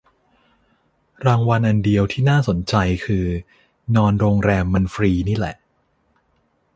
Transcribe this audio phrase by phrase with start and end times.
[1.25, 2.57] รางวัลอันเดียวที่น่าสน
[3.05, 3.25] คือ
[3.95, 5.55] นอนโรงแรมมันฟรีนี่แหละ